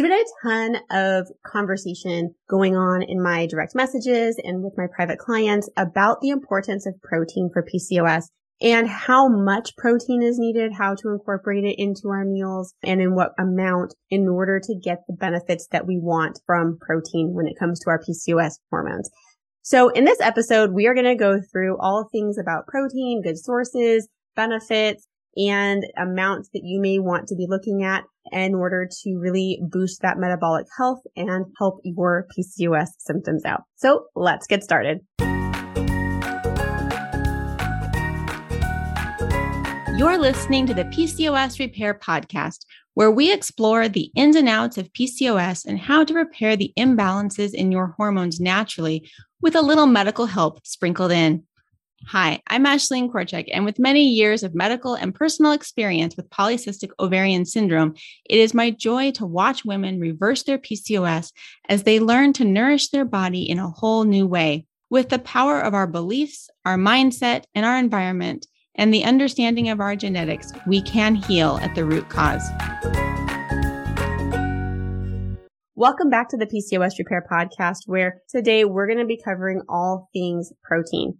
[0.00, 4.86] There's been a ton of conversation going on in my direct messages and with my
[4.94, 8.24] private clients about the importance of protein for PCOS
[8.62, 13.14] and how much protein is needed, how to incorporate it into our meals and in
[13.14, 17.58] what amount in order to get the benefits that we want from protein when it
[17.58, 19.10] comes to our PCOS hormones.
[19.60, 23.36] So in this episode, we are going to go through all things about protein, good
[23.38, 29.18] sources, benefits, and amounts that you may want to be looking at in order to
[29.18, 33.62] really boost that metabolic health and help your PCOS symptoms out.
[33.76, 35.00] So let's get started.
[39.96, 44.90] You're listening to the PCOS Repair Podcast, where we explore the ins and outs of
[44.94, 49.10] PCOS and how to repair the imbalances in your hormones naturally
[49.42, 51.42] with a little medical help sprinkled in.
[52.06, 56.90] Hi, I'm Ashlene Korcek, and with many years of medical and personal experience with polycystic
[56.98, 57.94] ovarian syndrome,
[58.28, 61.30] it is my joy to watch women reverse their PCOS
[61.68, 64.66] as they learn to nourish their body in a whole new way.
[64.88, 69.78] With the power of our beliefs, our mindset, and our environment, and the understanding of
[69.78, 72.42] our genetics, we can heal at the root cause.
[75.76, 80.08] Welcome back to the PCOS Repair Podcast, where today we're going to be covering all
[80.12, 81.18] things protein.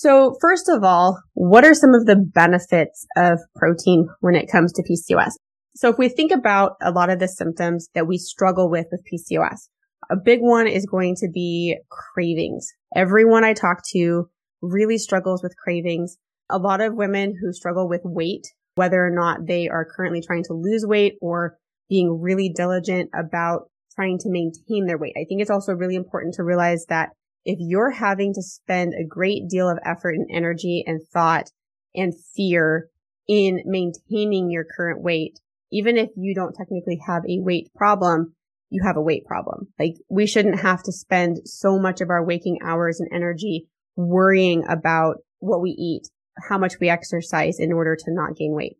[0.00, 4.72] So first of all, what are some of the benefits of protein when it comes
[4.74, 5.32] to PCOS?
[5.74, 9.02] So if we think about a lot of the symptoms that we struggle with with
[9.12, 9.68] PCOS,
[10.08, 12.68] a big one is going to be cravings.
[12.94, 14.30] Everyone I talk to
[14.62, 16.16] really struggles with cravings.
[16.48, 20.44] A lot of women who struggle with weight, whether or not they are currently trying
[20.44, 21.56] to lose weight or
[21.88, 25.16] being really diligent about trying to maintain their weight.
[25.16, 27.08] I think it's also really important to realize that
[27.48, 31.50] if you're having to spend a great deal of effort and energy and thought
[31.94, 32.90] and fear
[33.26, 35.40] in maintaining your current weight,
[35.72, 38.34] even if you don't technically have a weight problem,
[38.68, 39.68] you have a weight problem.
[39.78, 43.66] Like we shouldn't have to spend so much of our waking hours and energy
[43.96, 46.10] worrying about what we eat,
[46.50, 48.76] how much we exercise in order to not gain weight.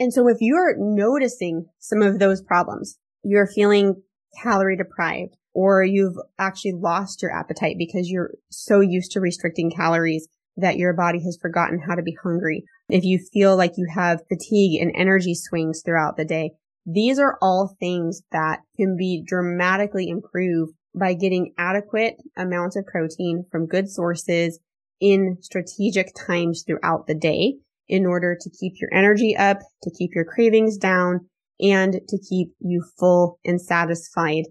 [0.00, 4.02] And so if you're noticing some of those problems, you're feeling
[4.42, 10.28] calorie deprived, or you've actually lost your appetite because you're so used to restricting calories
[10.56, 12.64] that your body has forgotten how to be hungry.
[12.88, 16.52] If you feel like you have fatigue and energy swings throughout the day,
[16.86, 23.44] these are all things that can be dramatically improved by getting adequate amounts of protein
[23.50, 24.58] from good sources
[25.00, 27.54] in strategic times throughout the day
[27.88, 31.28] in order to keep your energy up, to keep your cravings down,
[31.60, 34.44] and to keep you full and satisfied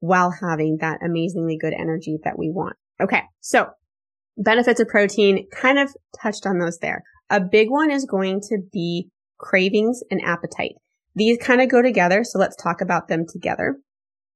[0.00, 2.76] while having that amazingly good energy that we want.
[3.00, 3.22] Okay.
[3.40, 3.68] So
[4.36, 5.90] benefits of protein kind of
[6.20, 7.02] touched on those there.
[7.30, 10.74] A big one is going to be cravings and appetite.
[11.14, 12.24] These kind of go together.
[12.24, 13.76] So let's talk about them together.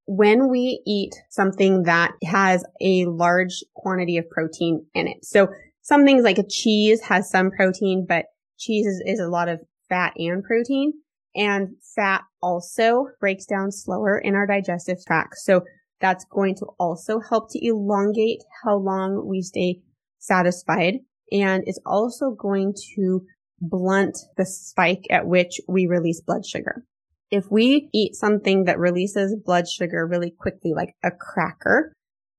[0.07, 5.25] When we eat something that has a large quantity of protein in it.
[5.25, 5.49] So
[5.83, 8.27] some things like a cheese has some protein, but
[8.59, 10.93] cheese is, is a lot of fat and protein
[11.35, 15.37] and fat also breaks down slower in our digestive tract.
[15.37, 15.63] So
[16.01, 19.81] that's going to also help to elongate how long we stay
[20.19, 20.95] satisfied.
[21.33, 23.23] And it's also going to
[23.61, 26.85] blunt the spike at which we release blood sugar.
[27.31, 31.93] If we eat something that releases blood sugar really quickly, like a cracker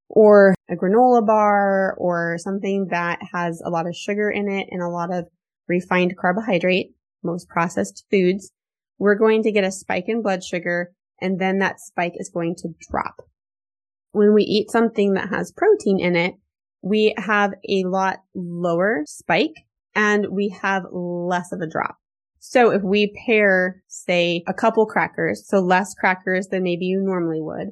[0.09, 4.81] or a granola bar or something that has a lot of sugar in it and
[4.81, 5.27] a lot of
[5.67, 8.49] refined carbohydrate, most processed foods,
[8.99, 12.55] we're going to get a spike in blood sugar and then that spike is going
[12.57, 13.21] to drop.
[14.11, 16.35] When we eat something that has protein in it,
[16.81, 19.55] we have a lot lower spike
[19.95, 21.97] and we have less of a drop.
[22.39, 27.41] So if we pair, say, a couple crackers, so less crackers than maybe you normally
[27.41, 27.69] would,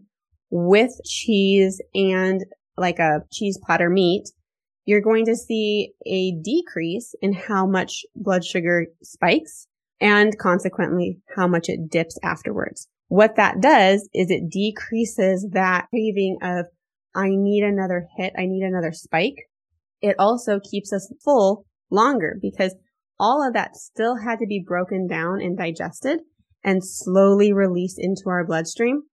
[0.50, 2.44] with cheese and
[2.78, 4.30] like a cheese platter meat,
[4.86, 9.68] you're going to see a decrease in how much blood sugar spikes
[10.00, 12.88] and consequently how much it dips afterwards.
[13.08, 16.66] What that does is it decreases that craving of,
[17.16, 18.34] I need another hit.
[18.38, 19.50] I need another spike.
[20.02, 22.76] It also keeps us full longer because
[23.20, 26.20] all of that still had to be broken down and digested
[26.64, 29.04] and slowly released into our bloodstream.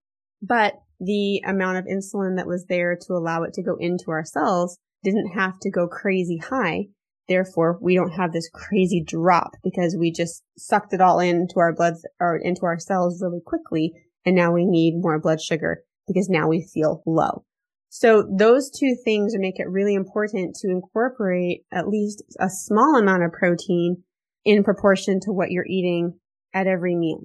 [0.41, 4.25] But the amount of insulin that was there to allow it to go into our
[4.25, 6.87] cells didn't have to go crazy high
[7.27, 11.73] Therefore, we don't have this crazy drop because we just sucked it all into our
[11.73, 13.93] blood or into our cells really quickly.
[14.25, 17.43] And now we need more blood sugar because now we feel low.
[17.89, 23.23] So those two things make it really important to incorporate at least a small amount
[23.23, 24.03] of protein
[24.43, 26.19] in proportion to what you're eating
[26.53, 27.21] at every meal.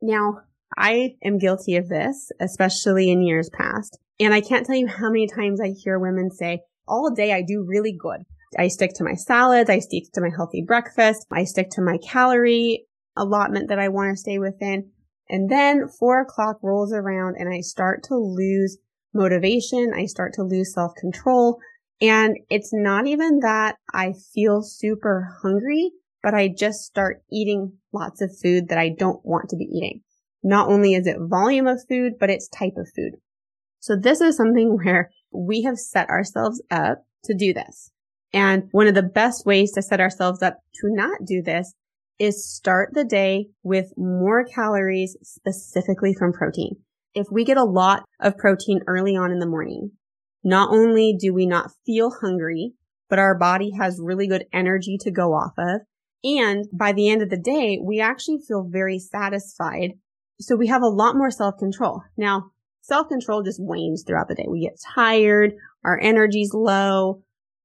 [0.00, 0.42] Now,
[0.76, 3.98] I am guilty of this, especially in years past.
[4.20, 7.42] And I can't tell you how many times I hear women say, all day I
[7.42, 8.24] do really good.
[8.58, 9.70] I stick to my salads.
[9.70, 11.26] I stick to my healthy breakfast.
[11.30, 12.86] I stick to my calorie
[13.16, 14.90] allotment that I want to stay within.
[15.28, 18.78] And then four o'clock rolls around and I start to lose
[19.12, 19.92] motivation.
[19.96, 21.58] I start to lose self control.
[22.00, 25.92] And it's not even that I feel super hungry,
[26.22, 30.02] but I just start eating lots of food that I don't want to be eating.
[30.42, 33.14] Not only is it volume of food, but it's type of food.
[33.80, 37.90] So this is something where we have set ourselves up to do this.
[38.34, 41.72] And one of the best ways to set ourselves up to not do this
[42.18, 46.76] is start the day with more calories specifically from protein.
[47.14, 49.92] If we get a lot of protein early on in the morning,
[50.42, 52.72] not only do we not feel hungry,
[53.08, 55.82] but our body has really good energy to go off of.
[56.24, 59.92] And by the end of the day, we actually feel very satisfied.
[60.40, 62.02] So we have a lot more self control.
[62.16, 62.50] Now,
[62.80, 64.46] self control just wanes throughout the day.
[64.48, 65.52] We get tired.
[65.84, 67.22] Our energy's low.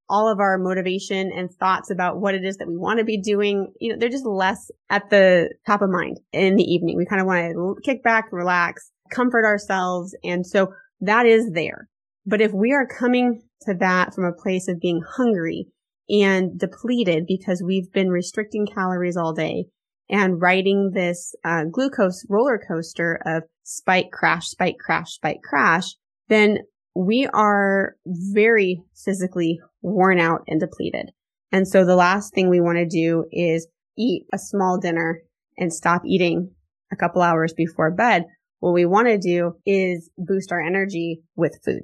[0.09, 3.21] All of our motivation and thoughts about what it is that we want to be
[3.21, 6.97] doing, you know, they're just less at the top of mind in the evening.
[6.97, 10.15] We kind of want to kick back, relax, comfort ourselves.
[10.23, 11.89] And so that is there.
[12.25, 15.67] But if we are coming to that from a place of being hungry
[16.09, 19.65] and depleted because we've been restricting calories all day
[20.09, 25.95] and riding this uh, glucose roller coaster of spike, crash, spike, crash, spike, crash,
[26.27, 26.57] then
[26.99, 31.11] we are very physically worn out and depleted.
[31.49, 33.67] And so the last thing we want to do is
[33.97, 35.21] eat a small dinner
[35.57, 36.51] and stop eating
[36.91, 38.25] a couple hours before bed.
[38.59, 41.83] What we want to do is boost our energy with food.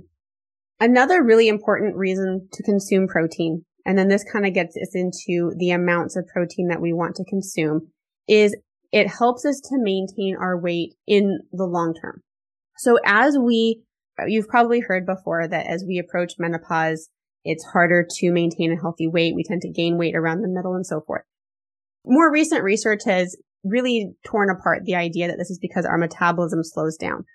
[0.81, 5.53] Another really important reason to consume protein, and then this kind of gets us into
[5.57, 7.88] the amounts of protein that we want to consume,
[8.27, 8.53] is
[8.91, 12.21] it helps us to maintain our weight in the long term.
[12.77, 13.81] So as we,
[14.27, 17.09] you've probably heard before that as we approach menopause,
[17.44, 19.35] it's harder to maintain a healthy weight.
[19.35, 21.23] We tend to gain weight around the middle and so forth.
[22.06, 26.63] More recent research has really torn apart the idea that this is because our metabolism
[26.63, 27.25] slows down.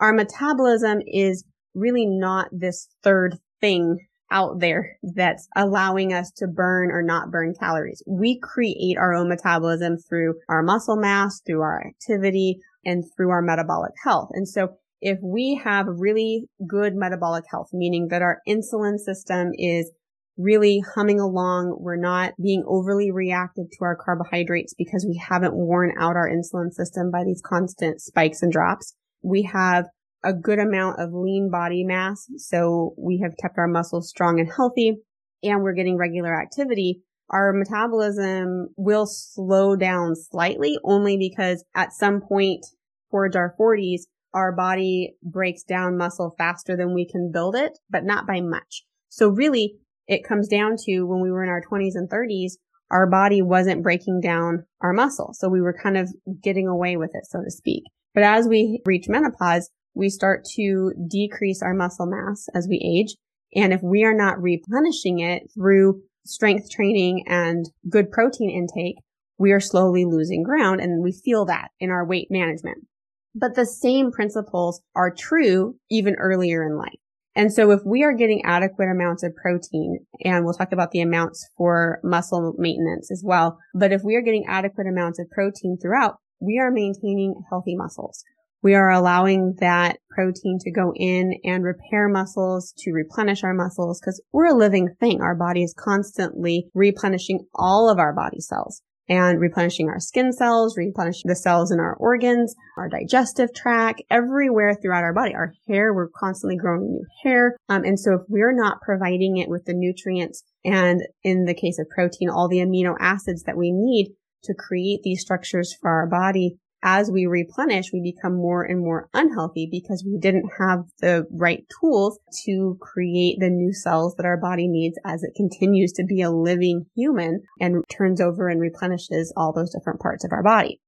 [0.00, 1.44] Our metabolism is
[1.74, 3.98] really not this third thing
[4.30, 8.02] out there that's allowing us to burn or not burn calories.
[8.06, 13.42] We create our own metabolism through our muscle mass, through our activity, and through our
[13.42, 14.30] metabolic health.
[14.32, 19.90] And so if we have really good metabolic health, meaning that our insulin system is
[20.38, 25.92] really humming along, we're not being overly reactive to our carbohydrates because we haven't worn
[25.98, 28.94] out our insulin system by these constant spikes and drops.
[29.22, 29.86] We have
[30.24, 32.28] a good amount of lean body mass.
[32.36, 34.98] So we have kept our muscles strong and healthy
[35.42, 37.02] and we're getting regular activity.
[37.28, 42.64] Our metabolism will slow down slightly only because at some point
[43.10, 44.02] towards our 40s,
[44.34, 48.84] our body breaks down muscle faster than we can build it, but not by much.
[49.08, 49.76] So really
[50.06, 52.52] it comes down to when we were in our 20s and 30s,
[52.90, 55.30] our body wasn't breaking down our muscle.
[55.34, 56.10] So we were kind of
[56.42, 57.84] getting away with it, so to speak.
[58.14, 63.16] But as we reach menopause, we start to decrease our muscle mass as we age.
[63.54, 68.96] And if we are not replenishing it through strength training and good protein intake,
[69.38, 72.86] we are slowly losing ground and we feel that in our weight management.
[73.34, 76.98] But the same principles are true even earlier in life.
[77.34, 81.00] And so if we are getting adequate amounts of protein, and we'll talk about the
[81.00, 85.78] amounts for muscle maintenance as well, but if we are getting adequate amounts of protein
[85.80, 88.22] throughout, we are maintaining healthy muscles.
[88.62, 93.98] We are allowing that protein to go in and repair muscles, to replenish our muscles,
[93.98, 95.20] because we're a living thing.
[95.20, 98.82] Our body is constantly replenishing all of our body cells
[99.12, 104.74] and replenishing our skin cells, replenishing the cells in our organs, our digestive tract, everywhere
[104.74, 105.34] throughout our body.
[105.34, 107.58] Our hair, we're constantly growing new hair.
[107.68, 111.78] Um, and so if we're not providing it with the nutrients and in the case
[111.78, 114.14] of protein, all the amino acids that we need
[114.44, 119.08] to create these structures for our body, as we replenish, we become more and more
[119.14, 124.36] unhealthy because we didn't have the right tools to create the new cells that our
[124.36, 129.32] body needs as it continues to be a living human and turns over and replenishes
[129.36, 130.80] all those different parts of our body.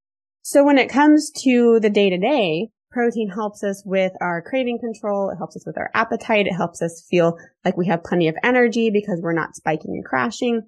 [0.42, 4.78] So when it comes to the day to day, protein helps us with our craving
[4.80, 5.30] control.
[5.30, 6.46] It helps us with our appetite.
[6.46, 10.04] It helps us feel like we have plenty of energy because we're not spiking and
[10.04, 10.62] crashing.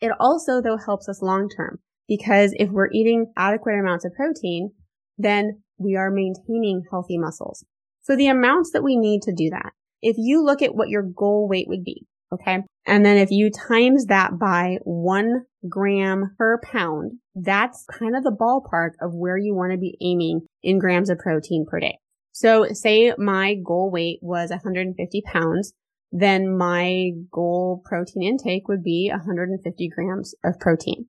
[0.00, 4.70] It also though helps us long term because if we're eating adequate amounts of protein,
[5.18, 7.64] then we are maintaining healthy muscles.
[8.02, 9.72] So the amounts that we need to do that,
[10.02, 12.58] if you look at what your goal weight would be, Okay.
[12.86, 18.36] And then if you times that by one gram per pound, that's kind of the
[18.36, 21.98] ballpark of where you want to be aiming in grams of protein per day.
[22.32, 25.72] So say my goal weight was 150 pounds,
[26.12, 31.06] then my goal protein intake would be 150 grams of protein.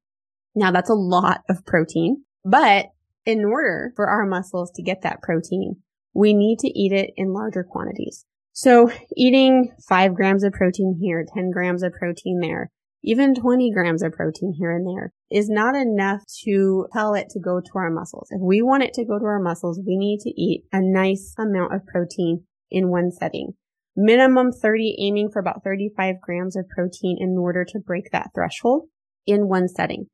[0.57, 2.87] Now that's a lot of protein, but
[3.27, 5.75] in order for our muscles to get that protein,
[6.15, 8.25] we need to eat it in larger quantities.
[8.53, 12.71] So eating five grams of protein here, 10 grams of protein there,
[13.03, 17.39] even 20 grams of protein here and there is not enough to tell it to
[17.39, 18.29] go to our muscles.
[18.31, 21.35] If we want it to go to our muscles, we need to eat a nice
[21.37, 23.51] amount of protein in one setting.
[23.95, 28.87] Minimum 30, aiming for about 35 grams of protein in order to break that threshold
[29.27, 30.07] in one setting.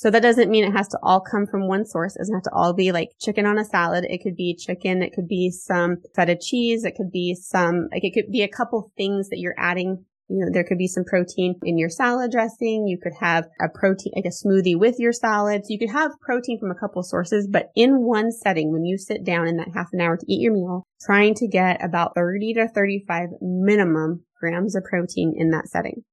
[0.00, 2.16] So that doesn't mean it has to all come from one source.
[2.16, 4.06] It doesn't have to all be like chicken on a salad.
[4.08, 5.02] It could be chicken.
[5.02, 6.86] It could be some feta cheese.
[6.86, 10.06] It could be some, like it could be a couple things that you're adding.
[10.28, 12.86] You know, there could be some protein in your salad dressing.
[12.86, 15.66] You could have a protein, like a smoothie with your salad.
[15.66, 18.96] So You could have protein from a couple sources, but in one setting, when you
[18.96, 22.14] sit down in that half an hour to eat your meal, trying to get about
[22.14, 26.04] 30 to 35 minimum grams of protein in that setting.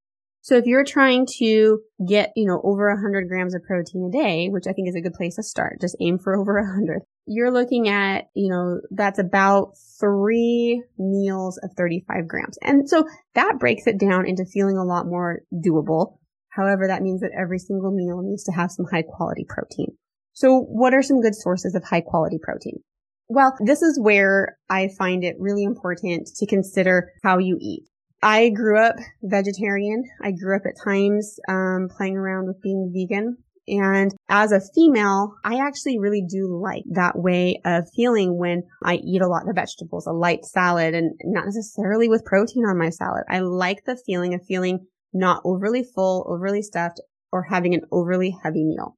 [0.47, 4.47] So if you're trying to get, you know, over 100 grams of protein a day,
[4.47, 7.01] which I think is a good place to start, just aim for over 100.
[7.25, 12.57] You're looking at, you know, that's about three meals of 35 grams.
[12.61, 16.15] And so that breaks it down into feeling a lot more doable.
[16.47, 19.97] However, that means that every single meal needs to have some high quality protein.
[20.31, 22.81] So what are some good sources of high quality protein?
[23.27, 27.83] Well, this is where I find it really important to consider how you eat.
[28.21, 30.03] I grew up vegetarian.
[30.21, 33.37] I grew up at times um, playing around with being vegan.
[33.67, 38.95] And as a female, I actually really do like that way of feeling when I
[38.95, 42.89] eat a lot of vegetables, a light salad, and not necessarily with protein on my
[42.89, 43.23] salad.
[43.29, 48.37] I like the feeling of feeling not overly full, overly stuffed, or having an overly
[48.41, 48.95] heavy meal.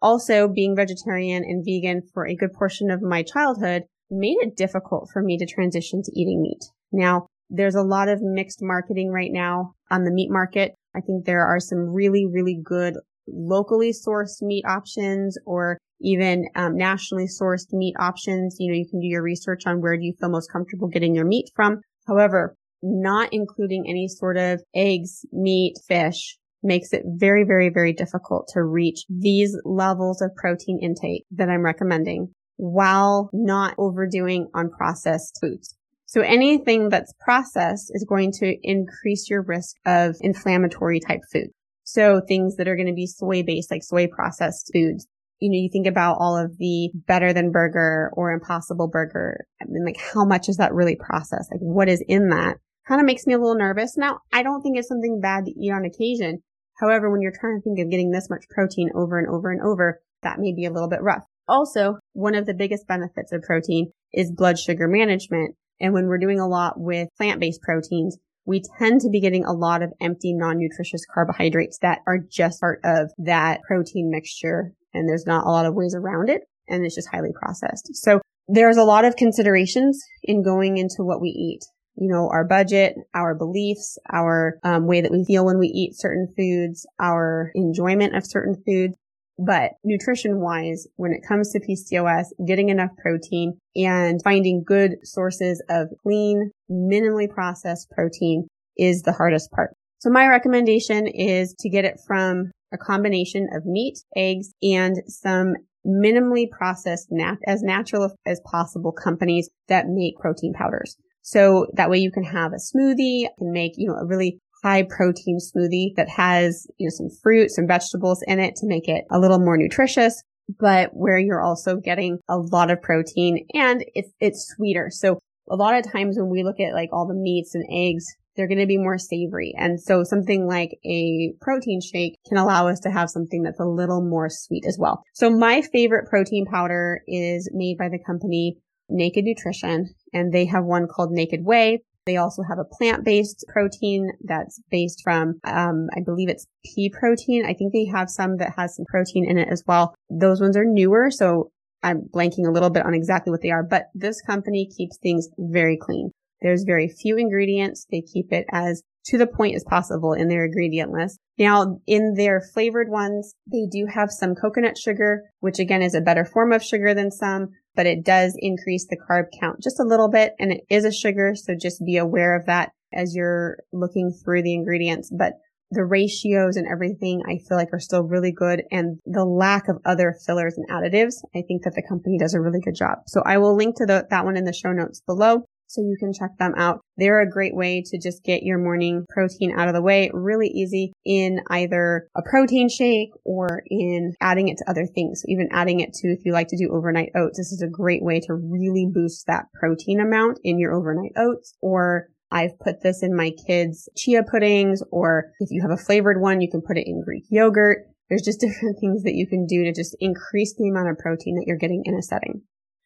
[0.00, 5.08] Also, being vegetarian and vegan for a good portion of my childhood made it difficult
[5.12, 6.62] for me to transition to eating meat.
[6.92, 10.72] Now, there's a lot of mixed marketing right now on the meat market.
[10.96, 12.94] I think there are some really, really good
[13.28, 18.56] locally sourced meat options or even um, nationally sourced meat options.
[18.58, 21.14] You know, you can do your research on where do you feel most comfortable getting
[21.14, 21.80] your meat from.
[22.08, 28.48] However, not including any sort of eggs, meat, fish makes it very, very, very difficult
[28.54, 35.38] to reach these levels of protein intake that I'm recommending while not overdoing on processed
[35.40, 35.76] foods.
[36.12, 41.46] So anything that's processed is going to increase your risk of inflammatory type food.
[41.84, 45.06] So things that are going to be soy based, like soy processed foods.
[45.38, 49.46] You know, you think about all of the better than burger or impossible burger.
[49.62, 51.50] I mean, like how much is that really processed?
[51.50, 52.58] Like what is in that?
[52.86, 53.96] Kind of makes me a little nervous.
[53.96, 56.42] Now, I don't think it's something bad to eat on occasion.
[56.78, 59.62] However, when you're trying to think of getting this much protein over and over and
[59.62, 61.24] over, that may be a little bit rough.
[61.48, 65.56] Also, one of the biggest benefits of protein is blood sugar management.
[65.82, 69.52] And when we're doing a lot with plant-based proteins, we tend to be getting a
[69.52, 74.72] lot of empty, non-nutritious carbohydrates that are just part of that protein mixture.
[74.94, 76.42] And there's not a lot of ways around it.
[76.68, 77.90] And it's just highly processed.
[77.94, 81.60] So there's a lot of considerations in going into what we eat.
[81.96, 85.92] You know, our budget, our beliefs, our um, way that we feel when we eat
[85.94, 88.94] certain foods, our enjoyment of certain foods.
[89.44, 95.60] But nutrition wise, when it comes to PCOS, getting enough protein and finding good sources
[95.68, 98.46] of clean, minimally processed protein
[98.76, 99.74] is the hardest part.
[99.98, 105.54] So my recommendation is to get it from a combination of meat, eggs, and some
[105.84, 110.96] minimally processed nat- as natural as possible companies that make protein powders.
[111.22, 114.84] So that way you can have a smoothie and make, you know, a really high
[114.84, 119.04] protein smoothie that has, you know, some fruit, some vegetables in it to make it
[119.10, 120.22] a little more nutritious,
[120.60, 124.88] but where you're also getting a lot of protein and it's, it's sweeter.
[124.90, 125.18] So
[125.50, 128.04] a lot of times when we look at like all the meats and eggs,
[128.36, 129.52] they're going to be more savory.
[129.58, 133.64] And so something like a protein shake can allow us to have something that's a
[133.64, 135.02] little more sweet as well.
[135.12, 138.56] So my favorite protein powder is made by the company
[138.88, 141.82] Naked Nutrition and they have one called Naked Whey.
[142.06, 147.44] They also have a plant-based protein that's based from, um, I believe it's pea protein.
[147.46, 149.94] I think they have some that has some protein in it as well.
[150.10, 151.50] Those ones are newer, so
[151.82, 155.28] I'm blanking a little bit on exactly what they are, but this company keeps things
[155.38, 156.10] very clean.
[156.40, 157.86] There's very few ingredients.
[157.90, 161.18] They keep it as to the point as possible in their ingredient list.
[161.38, 166.00] Now, in their flavored ones, they do have some coconut sugar, which again is a
[166.00, 169.86] better form of sugar than some, but it does increase the carb count just a
[169.86, 171.34] little bit and it is a sugar.
[171.34, 172.70] So just be aware of that.
[172.92, 175.32] as you're looking through the ingredients, but
[175.72, 179.78] the ratios and everything I feel like are still really good and the lack of
[179.86, 182.98] other fillers and additives, I think that the company does a really good job.
[183.06, 185.96] So I will link to the, that one in the show notes below so you
[185.98, 186.80] can check them out.
[186.96, 190.48] They're a great way to just get your morning protein out of the way really
[190.48, 195.22] easy in either a protein shake or in adding it to other things.
[195.22, 197.70] So even adding it to, if you like to do overnight oats, this is a
[197.70, 202.82] great way to really boost that protein amount in your overnight oats or I've put
[202.82, 206.62] this in my kids' chia puddings, or if you have a flavored one, you can
[206.62, 207.86] put it in Greek yogurt.
[208.08, 211.36] There's just different things that you can do to just increase the amount of protein
[211.36, 212.42] that you're getting in a setting.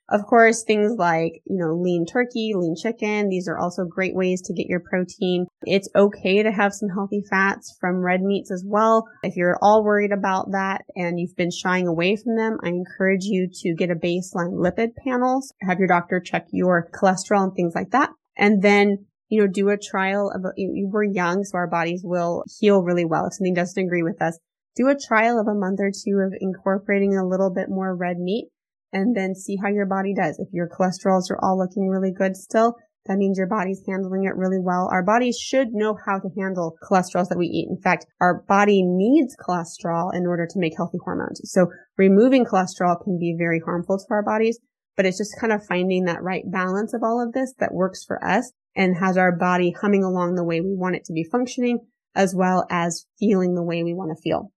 [0.09, 4.41] Of course, things like, you know, lean turkey, lean chicken, these are also great ways
[4.43, 5.47] to get your protein.
[5.63, 9.05] It's okay to have some healthy fats from red meats as well.
[9.25, 13.25] If you're all worried about that and you've been shying away from them, I encourage
[13.25, 15.41] you to get a baseline lipid panel.
[15.63, 18.11] Have your doctor check your cholesterol and things like that.
[18.37, 22.83] And then you know, do a trial of, we're young, so our bodies will heal
[22.83, 23.27] really well.
[23.27, 24.39] If something doesn't agree with us,
[24.77, 28.19] do a trial of a month or two of incorporating a little bit more red
[28.19, 28.51] meat
[28.93, 30.39] and then see how your body does.
[30.39, 32.77] If your cholesterols are all looking really good still,
[33.07, 34.89] that means your body's handling it really well.
[34.93, 37.69] Our bodies should know how to handle cholesterols that we eat.
[37.71, 41.41] In fact, our body needs cholesterol in order to make healthy hormones.
[41.45, 44.59] So removing cholesterol can be very harmful to our bodies,
[44.97, 48.05] but it's just kind of finding that right balance of all of this that works
[48.05, 51.25] for us and has our body humming along the way we want it to be
[51.25, 51.79] functioning
[52.15, 54.51] as well as feeling the way we want to feel.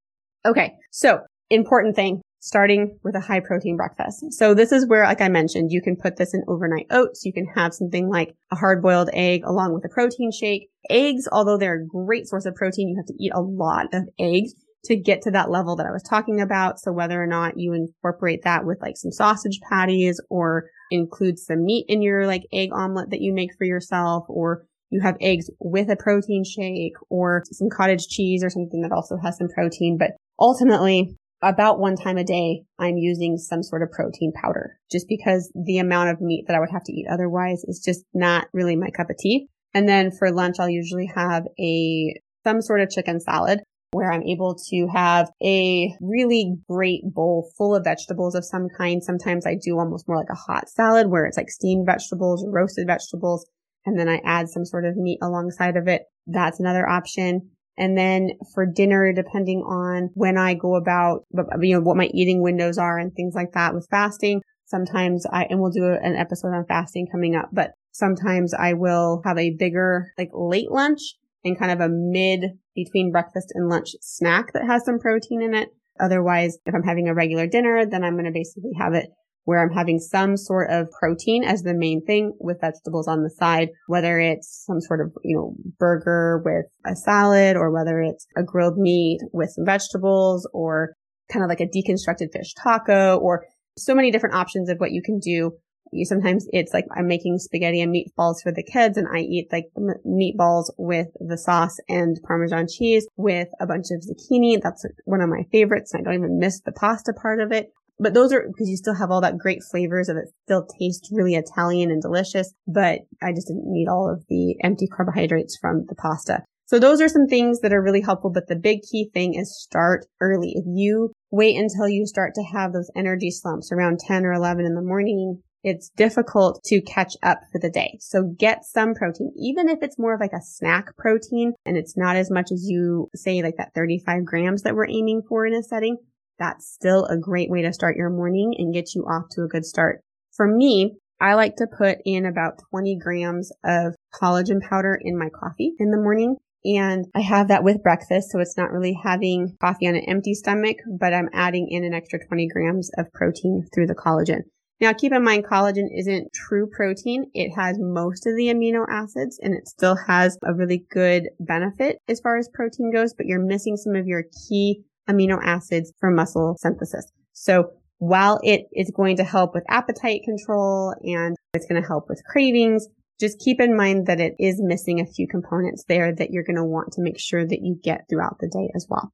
[0.46, 0.74] Okay.
[0.92, 1.20] So
[1.50, 4.24] important thing, starting with a high protein breakfast.
[4.32, 7.26] So this is where, like I mentioned, you can put this in overnight oats.
[7.26, 10.70] You can have something like a hard boiled egg along with a protein shake.
[10.90, 14.04] Eggs, although they're a great source of protein, you have to eat a lot of
[14.20, 14.54] eggs
[14.86, 16.80] to get to that level that I was talking about.
[16.80, 21.66] So whether or not you incorporate that with like some sausage patties or include some
[21.66, 25.50] meat in your like egg omelet that you make for yourself or you have eggs
[25.60, 29.98] with a protein shake or some cottage cheese or something that also has some protein.
[30.00, 35.08] But ultimately, about one time a day, I'm using some sort of protein powder just
[35.08, 38.48] because the amount of meat that I would have to eat otherwise is just not
[38.54, 39.48] really my cup of tea.
[39.74, 43.60] And then for lunch, I'll usually have a some sort of chicken salad
[43.92, 49.04] where I'm able to have a really great bowl full of vegetables of some kind.
[49.04, 52.88] Sometimes I do almost more like a hot salad where it's like steamed vegetables roasted
[52.88, 53.46] vegetables.
[53.86, 56.04] And then I add some sort of meat alongside of it.
[56.28, 57.50] That's another option.
[57.80, 61.26] And then for dinner, depending on when I go about,
[61.62, 65.46] you know, what my eating windows are and things like that with fasting, sometimes I,
[65.46, 69.56] and we'll do an episode on fasting coming up, but sometimes I will have a
[69.58, 71.00] bigger, like late lunch
[71.46, 72.42] and kind of a mid
[72.76, 75.70] between breakfast and lunch snack that has some protein in it.
[76.02, 79.10] Otherwise, if I'm having a regular dinner, then I'm going to basically have it
[79.50, 83.32] where I'm having some sort of protein as the main thing with vegetables on the
[83.32, 88.28] side, whether it's some sort of, you know, burger with a salad or whether it's
[88.38, 90.94] a grilled meat with some vegetables or
[91.34, 93.44] kind of like a deconstructed fish taco or
[93.76, 95.52] so many different options of what you can do
[95.92, 99.48] you sometimes it's like I'm making spaghetti and meatballs for the kids and I eat
[99.52, 99.66] like
[100.06, 104.62] meatballs with the sauce and Parmesan cheese with a bunch of zucchini.
[104.62, 105.94] That's one of my favorites.
[105.96, 107.72] I don't even miss the pasta part of it.
[108.00, 111.10] But those are because you still have all that great flavors of it still tastes
[111.12, 115.86] really Italian and delicious, but I just didn't need all of the empty carbohydrates from
[115.88, 116.44] the pasta.
[116.66, 119.60] So those are some things that are really helpful, but the big key thing is
[119.60, 120.54] start early.
[120.56, 124.66] If you wait until you start to have those energy slumps around 10 or 11
[124.66, 127.98] in the morning, it's difficult to catch up for the day.
[128.00, 131.98] So get some protein, even if it's more of like a snack protein and it's
[131.98, 135.54] not as much as you say like that 35 grams that we're aiming for in
[135.54, 135.98] a setting.
[136.40, 139.48] That's still a great way to start your morning and get you off to a
[139.48, 140.02] good start.
[140.36, 145.28] For me, I like to put in about 20 grams of collagen powder in my
[145.30, 146.38] coffee in the morning.
[146.64, 148.32] And I have that with breakfast.
[148.32, 151.94] So it's not really having coffee on an empty stomach, but I'm adding in an
[151.94, 154.44] extra 20 grams of protein through the collagen.
[154.82, 157.26] Now keep in mind collagen isn't true protein.
[157.34, 161.98] It has most of the amino acids and it still has a really good benefit
[162.08, 166.12] as far as protein goes, but you're missing some of your key amino acids for
[166.12, 167.12] muscle synthesis.
[167.34, 172.08] So while it is going to help with appetite control and it's going to help
[172.08, 172.88] with cravings,
[173.20, 176.56] just keep in mind that it is missing a few components there that you're going
[176.56, 179.12] to want to make sure that you get throughout the day as well.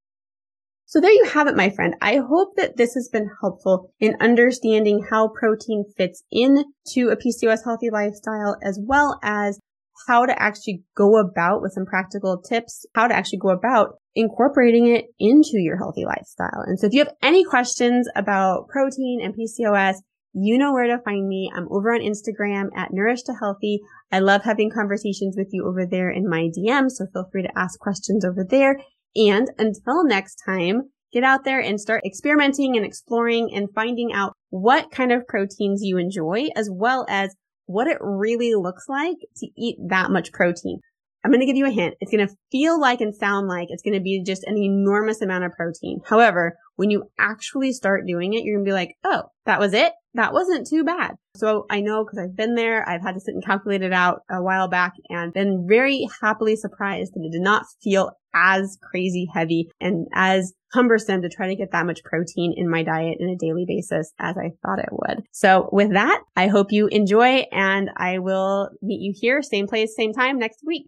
[0.88, 1.96] So there you have it, my friend.
[2.00, 7.64] I hope that this has been helpful in understanding how protein fits into a PCOS
[7.64, 9.60] healthy lifestyle, as well as
[10.08, 14.88] how to actually go about with some practical tips, how to actually go about incorporating
[14.88, 16.64] it into your healthy lifestyle.
[16.66, 19.96] And so if you have any questions about protein and PCOS,
[20.34, 21.50] you know where to find me.
[21.56, 23.80] I'm over on Instagram at Nourish to Healthy.
[24.12, 27.58] I love having conversations with you over there in my DM, so feel free to
[27.58, 28.82] ask questions over there.
[29.16, 34.34] And until next time, get out there and start experimenting and exploring and finding out
[34.50, 37.34] what kind of proteins you enjoy, as well as
[37.66, 40.80] what it really looks like to eat that much protein.
[41.24, 41.96] I'm going to give you a hint.
[42.00, 45.22] It's going to feel like and sound like it's going to be just an enormous
[45.22, 46.02] amount of protein.
[46.08, 49.74] However, when you actually start doing it, you're going to be like, oh, that was
[49.74, 49.92] it?
[50.16, 51.16] That wasn't too bad.
[51.36, 52.88] So I know because I've been there.
[52.88, 56.56] I've had to sit and calculate it out a while back and been very happily
[56.56, 61.56] surprised that it did not feel as crazy heavy and as cumbersome to try to
[61.56, 64.90] get that much protein in my diet in a daily basis as I thought it
[64.92, 65.24] would.
[65.32, 69.96] So with that, I hope you enjoy and I will meet you here, same place,
[69.96, 70.88] same time next week.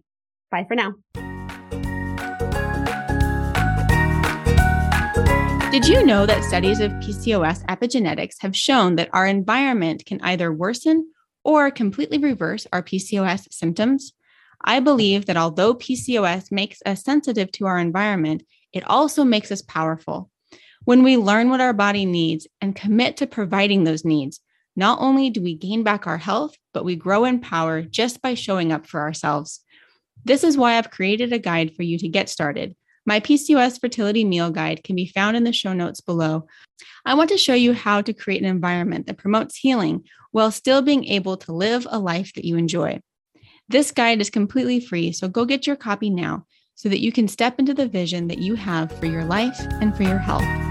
[0.50, 1.37] Bye for now.
[5.70, 10.50] Did you know that studies of PCOS epigenetics have shown that our environment can either
[10.50, 11.12] worsen
[11.44, 14.14] or completely reverse our PCOS symptoms?
[14.64, 19.60] I believe that although PCOS makes us sensitive to our environment, it also makes us
[19.60, 20.30] powerful.
[20.84, 24.40] When we learn what our body needs and commit to providing those needs,
[24.74, 28.32] not only do we gain back our health, but we grow in power just by
[28.32, 29.60] showing up for ourselves.
[30.24, 32.74] This is why I've created a guide for you to get started.
[33.08, 36.46] My PCOS fertility meal guide can be found in the show notes below.
[37.06, 40.82] I want to show you how to create an environment that promotes healing while still
[40.82, 43.00] being able to live a life that you enjoy.
[43.66, 46.44] This guide is completely free, so go get your copy now
[46.74, 49.96] so that you can step into the vision that you have for your life and
[49.96, 50.67] for your health.